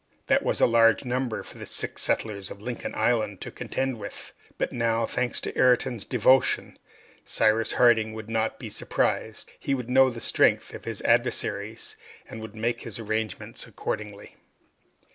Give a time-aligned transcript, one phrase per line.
[0.25, 4.33] That was a large number for the six settlers of Lincoln Island to contend with!
[4.57, 6.79] But now, thanks to Ayrton's devotion,
[7.23, 12.41] Cyrus Harding would not be surprised, he would know the strength of his adversaries, and
[12.41, 14.37] would make his arrangements accordingly.